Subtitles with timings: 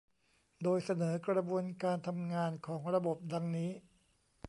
[0.63, 3.69] โดยเสนอกระบวนการทำงานของระบบดังนี้